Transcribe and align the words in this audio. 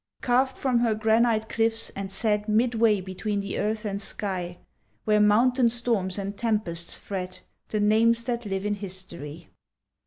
Carved 0.21 0.57
from 0.57 0.79
her 0.79 0.95
granite 0.95 1.47
cliffs 1.47 1.91
and 1.91 2.11
set 2.11 2.49
Midway 2.49 3.01
between 3.01 3.39
the 3.39 3.59
earth 3.59 3.85
and 3.85 4.01
sky, 4.01 4.57
Where 5.03 5.19
mountain 5.19 5.69
storms 5.69 6.17
and 6.17 6.35
tempests 6.35 6.95
fret 6.95 7.41
The 7.67 7.81
names 7.81 8.23
that 8.23 8.47
live 8.47 8.65
in 8.65 8.73
history. 8.73 9.49